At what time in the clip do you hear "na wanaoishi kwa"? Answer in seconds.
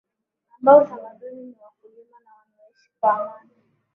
2.25-3.13